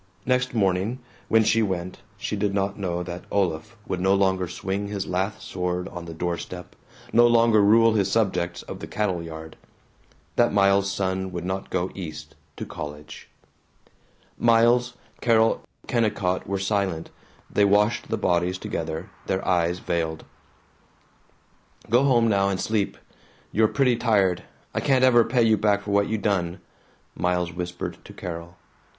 Next 0.25 0.55
morning, 0.55 0.97
when 1.27 1.43
she 1.43 1.61
went, 1.61 1.99
she 2.17 2.35
did 2.35 2.55
not 2.55 2.75
know 2.79 3.03
that 3.03 3.25
Olaf 3.29 3.77
would 3.85 3.99
no 4.01 4.15
longer 4.15 4.47
swing 4.47 4.87
his 4.87 5.05
lath 5.05 5.39
sword 5.43 5.87
on 5.89 6.05
the 6.05 6.13
door 6.15 6.39
step, 6.39 6.75
no 7.13 7.27
longer 7.27 7.61
rule 7.61 7.93
his 7.93 8.11
subjects 8.11 8.63
of 8.63 8.79
the 8.79 8.87
cattle 8.87 9.21
yard; 9.21 9.57
that 10.37 10.51
Miles's 10.51 10.91
son 10.91 11.31
would 11.31 11.45
not 11.45 11.69
go 11.69 11.91
East 11.93 12.33
to 12.57 12.65
college. 12.65 13.29
Miles, 14.39 14.95
Carol, 15.21 15.61
Kennicott 15.85 16.47
were 16.47 16.57
silent. 16.57 17.11
They 17.47 17.63
washed 17.63 18.07
the 18.07 18.17
bodies 18.17 18.57
together, 18.57 19.07
their 19.27 19.47
eyes 19.47 19.77
veiled. 19.77 20.25
"Go 21.91 22.05
home 22.05 22.27
now 22.27 22.49
and 22.49 22.59
sleep. 22.59 22.97
You're 23.51 23.67
pretty 23.67 23.97
tired. 23.97 24.41
I 24.73 24.79
can't 24.79 25.03
ever 25.03 25.23
pay 25.23 25.43
you 25.43 25.57
back 25.57 25.83
for 25.83 25.91
what 25.91 26.07
you 26.09 26.17
done," 26.17 26.59
Miles 27.15 27.53
whispered 27.53 28.03
to 28.05 28.13
Carol. 28.13 28.57